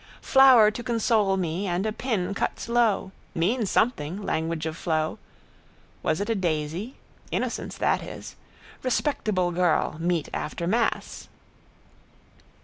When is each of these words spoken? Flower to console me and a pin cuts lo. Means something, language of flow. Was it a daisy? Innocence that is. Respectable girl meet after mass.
Flower 0.23 0.71
to 0.71 0.81
console 0.81 1.37
me 1.37 1.67
and 1.67 1.85
a 1.85 1.91
pin 1.91 2.33
cuts 2.33 2.67
lo. 2.67 3.11
Means 3.35 3.69
something, 3.69 4.23
language 4.23 4.65
of 4.65 4.75
flow. 4.75 5.19
Was 6.01 6.19
it 6.19 6.27
a 6.27 6.33
daisy? 6.33 6.95
Innocence 7.29 7.77
that 7.77 8.01
is. 8.01 8.35
Respectable 8.81 9.51
girl 9.51 9.97
meet 9.99 10.27
after 10.33 10.65
mass. 10.65 11.29